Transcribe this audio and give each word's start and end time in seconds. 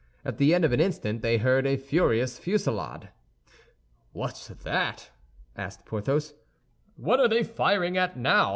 At 0.25 0.39
the 0.39 0.55
end 0.55 0.65
of 0.65 0.71
an 0.73 0.79
instant 0.79 1.21
they 1.21 1.37
heard 1.37 1.67
a 1.67 1.77
furious 1.77 2.39
fusillade. 2.39 3.09
"What's 4.13 4.47
that?" 4.47 5.11
asked 5.55 5.85
Porthos, 5.85 6.33
"what 6.95 7.19
are 7.19 7.27
they 7.27 7.43
firing 7.43 7.97
at 7.99 8.17
now? 8.17 8.49